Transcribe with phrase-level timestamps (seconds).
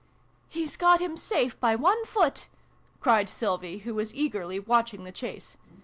[0.49, 2.47] "He's got him safe, by one foot!"
[3.01, 5.57] cried Sylvie, who was eagerly watching the chase.